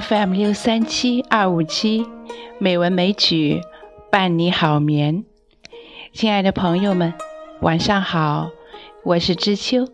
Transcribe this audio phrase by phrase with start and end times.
[0.00, 2.06] FM 六三七二五七，
[2.58, 3.60] 美文美曲
[4.12, 5.24] 伴你好眠。
[6.12, 7.14] 亲爱的朋友们，
[7.62, 8.50] 晚上好，
[9.02, 9.88] 我是知秋。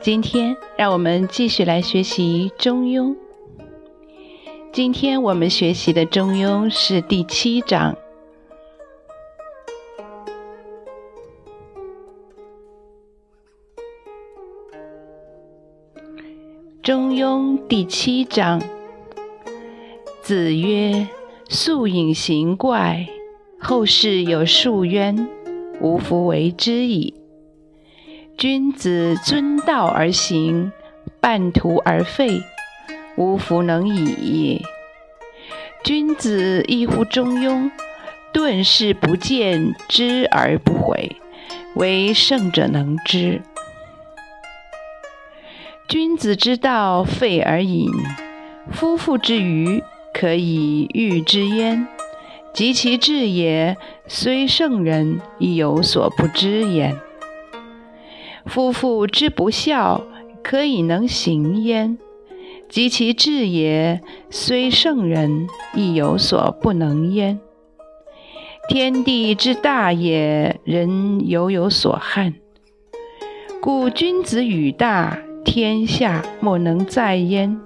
[0.00, 3.10] 今天让我们继续来学习《中庸》。
[4.72, 7.94] 今天我们学习的《中庸》是第七章。
[16.82, 18.60] 《中庸》第七章，
[20.30, 21.08] 子曰
[21.50, 23.08] ：“素隐形怪，
[23.58, 25.28] 后世有数渊，
[25.80, 27.14] 无弗为之矣。
[28.38, 30.70] 君子遵道而行，
[31.20, 32.44] 半途而废，
[33.16, 34.62] 无弗能已。
[35.82, 37.68] 君子异乎中庸，
[38.32, 41.16] 顿视不见，知而不悔，
[41.74, 43.42] 唯圣者能知。”
[45.90, 47.90] 君子之道废而隐，
[48.70, 49.82] 夫妇之愚
[50.20, 51.88] 可以喻之焉。
[52.52, 53.74] 及其智也，
[54.06, 56.94] 虽圣人亦有所不知焉。
[58.44, 60.02] 夫妇之不孝，
[60.42, 61.96] 可以能行焉。
[62.68, 67.40] 及其智也，虽圣人亦有所不能焉。
[68.68, 72.34] 天地之大也，人犹有所憾。
[73.62, 75.18] 故君子语大。
[75.42, 77.58] 天下莫能载焉，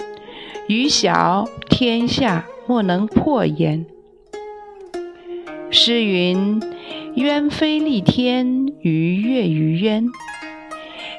[0.66, 3.84] 于小天下莫能破焉。
[5.70, 6.62] 诗云
[7.16, 10.06] ：“渊非立天，鱼跃于渊。”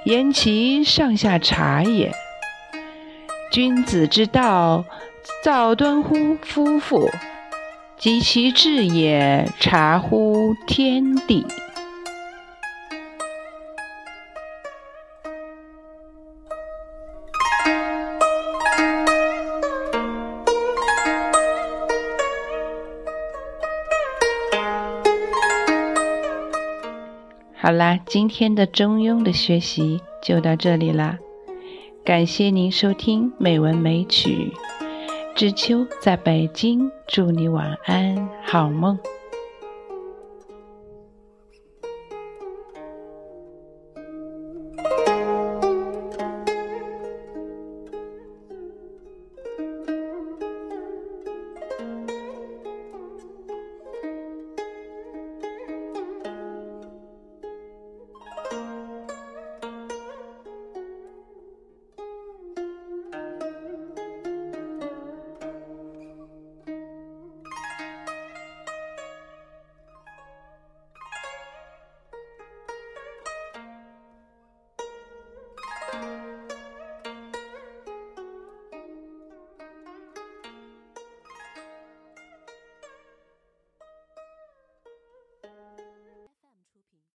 [0.06, 2.12] 言其上下察也。
[3.52, 4.86] 君子之道，
[5.44, 7.10] 造端乎夫妇；
[7.98, 11.46] 及其智也，察乎天地。
[27.66, 31.18] 好啦，今天的中庸的学习就到这里啦。
[32.04, 34.54] 感谢您收听美文美曲，
[35.34, 39.00] 知秋在北京，祝你晚安，好梦。